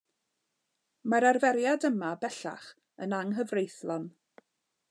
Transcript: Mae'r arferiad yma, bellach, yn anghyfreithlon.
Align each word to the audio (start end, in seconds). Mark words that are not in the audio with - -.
Mae'r 1.13 1.27
arferiad 1.31 1.87
yma, 1.91 2.09
bellach, 2.25 2.67
yn 3.07 3.17
anghyfreithlon. 3.19 4.13